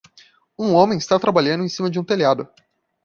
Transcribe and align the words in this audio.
Um 0.57 0.73
homem 0.73 0.97
está 0.97 1.19
trabalhando 1.19 1.63
em 1.63 1.69
cima 1.69 1.87
de 1.87 1.99
um 1.99 2.03
telhado. 2.03 2.49